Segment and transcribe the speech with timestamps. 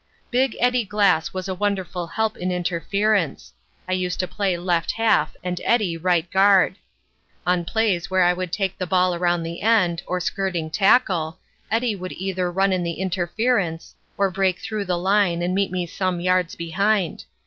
[0.31, 3.53] "Big Eddie Glass was a wonderful help in interference.
[3.87, 6.77] I used to play left half and Eddie left guard.
[7.45, 11.37] On plays where I would take the ball around the end, or skirting tackle,
[11.69, 15.85] Eddie would either run in the interference or break through the line and meet me
[15.85, 17.25] some yards beyond.